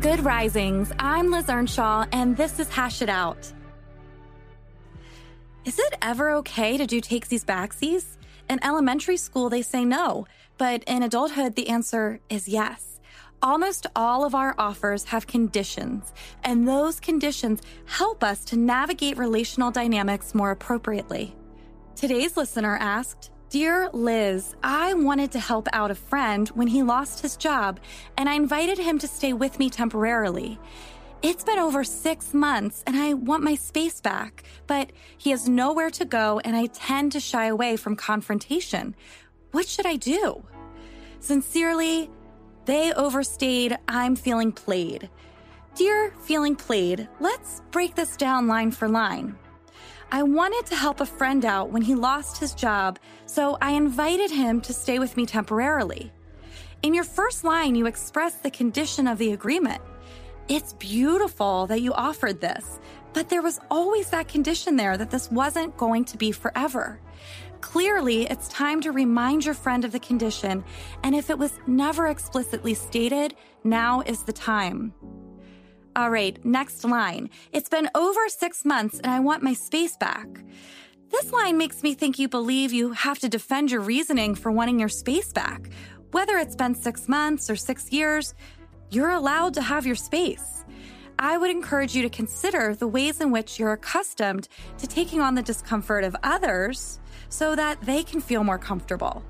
[0.00, 0.90] Good risings.
[0.98, 3.52] I'm Liz Earnshaw, and this is Hash It Out.
[5.66, 8.16] Is it ever okay to do takesies backsies?
[8.48, 12.98] In elementary school, they say no, but in adulthood, the answer is yes.
[13.42, 19.70] Almost all of our offers have conditions, and those conditions help us to navigate relational
[19.70, 21.36] dynamics more appropriately.
[21.94, 27.20] Today's listener asked, Dear Liz, I wanted to help out a friend when he lost
[27.20, 27.80] his job,
[28.16, 30.60] and I invited him to stay with me temporarily.
[31.20, 35.90] It's been over six months and I want my space back, but he has nowhere
[35.90, 38.94] to go and I tend to shy away from confrontation.
[39.50, 40.44] What should I do?
[41.18, 42.08] Sincerely,
[42.66, 45.10] they overstayed, I'm feeling played.
[45.74, 49.36] Dear feeling played, let's break this down line for line.
[50.12, 54.32] I wanted to help a friend out when he lost his job, so I invited
[54.32, 56.12] him to stay with me temporarily.
[56.82, 59.80] In your first line, you express the condition of the agreement.
[60.48, 62.80] It's beautiful that you offered this,
[63.12, 66.98] but there was always that condition there that this wasn't going to be forever.
[67.60, 70.64] Clearly, it's time to remind your friend of the condition,
[71.04, 74.92] and if it was never explicitly stated, now is the time.
[75.96, 77.30] All right, next line.
[77.52, 80.28] It's been over six months and I want my space back.
[81.10, 84.78] This line makes me think you believe you have to defend your reasoning for wanting
[84.78, 85.68] your space back.
[86.12, 88.34] Whether it's been six months or six years,
[88.90, 90.64] you're allowed to have your space.
[91.18, 94.46] I would encourage you to consider the ways in which you're accustomed
[94.78, 99.24] to taking on the discomfort of others so that they can feel more comfortable.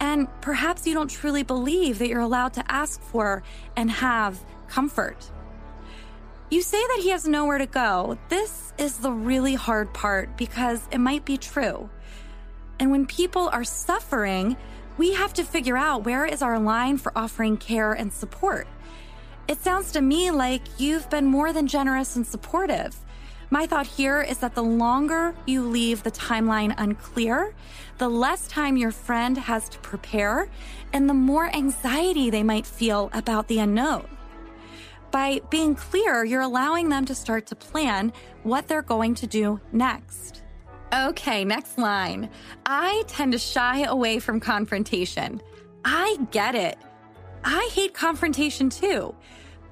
[0.00, 3.42] And perhaps you don't truly believe that you're allowed to ask for
[3.76, 5.30] and have comfort.
[6.48, 8.18] You say that he has nowhere to go.
[8.28, 11.90] This is the really hard part because it might be true.
[12.78, 14.56] And when people are suffering,
[14.96, 18.68] we have to figure out where is our line for offering care and support.
[19.48, 22.96] It sounds to me like you've been more than generous and supportive.
[23.50, 27.54] My thought here is that the longer you leave the timeline unclear,
[27.98, 30.48] the less time your friend has to prepare,
[30.92, 34.15] and the more anxiety they might feel about the unknown.
[35.10, 38.12] By being clear, you're allowing them to start to plan
[38.42, 40.42] what they're going to do next.
[40.92, 42.30] Okay, next line.
[42.64, 45.40] I tend to shy away from confrontation.
[45.84, 46.78] I get it.
[47.44, 49.14] I hate confrontation too.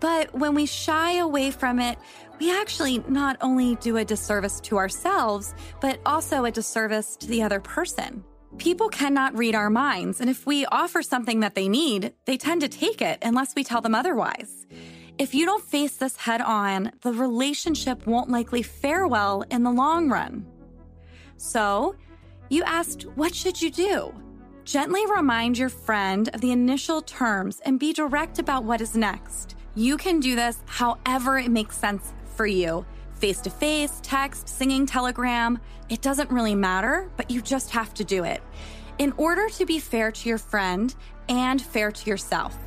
[0.01, 1.99] But when we shy away from it,
[2.41, 7.43] we actually not only do a disservice to ourselves, but also a disservice to the
[7.43, 8.25] other person.
[8.59, 12.61] People cannot read our minds, and if we offer something that they need, they tend
[12.61, 14.67] to take it unless we tell them otherwise.
[15.17, 19.71] If you don't face this head on, the relationship won't likely fare well in the
[19.71, 20.45] long run.
[21.37, 21.95] So,
[22.49, 24.13] you asked, What should you do?
[24.65, 29.55] Gently remind your friend of the initial terms and be direct about what is next.
[29.77, 34.85] You can do this however it makes sense for you face to face, text, singing,
[34.85, 35.59] telegram.
[35.89, 38.43] It doesn't really matter, but you just have to do it
[38.99, 40.95] in order to be fair to your friend
[41.29, 42.59] and fair to yourself.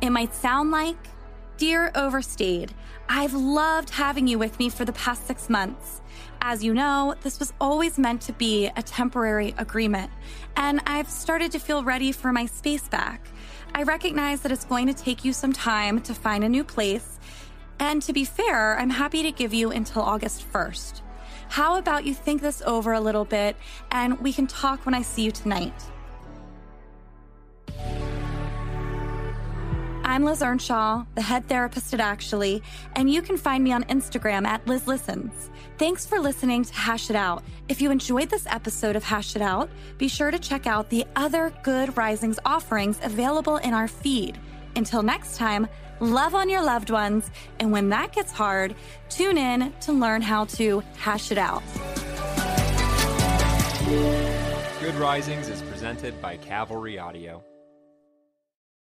[0.00, 0.96] It might sound like
[1.62, 2.74] Dear Overstayed,
[3.08, 6.00] I've loved having you with me for the past six months.
[6.40, 10.10] As you know, this was always meant to be a temporary agreement,
[10.56, 13.28] and I've started to feel ready for my space back.
[13.76, 17.20] I recognize that it's going to take you some time to find a new place,
[17.78, 21.00] and to be fair, I'm happy to give you until August 1st.
[21.48, 23.56] How about you think this over a little bit
[23.92, 25.74] and we can talk when I see you tonight?
[30.12, 32.62] I'm Liz Earnshaw, the head therapist at Actually,
[32.96, 35.48] and you can find me on Instagram at Liz Listens.
[35.78, 37.42] Thanks for listening to Hash It Out.
[37.70, 41.06] If you enjoyed this episode of Hash It Out, be sure to check out the
[41.16, 44.38] other Good Risings offerings available in our feed.
[44.76, 45.66] Until next time,
[45.98, 48.74] love on your loved ones, and when that gets hard,
[49.08, 51.62] tune in to learn how to hash it out.
[54.78, 57.42] Good Risings is presented by Cavalry Audio.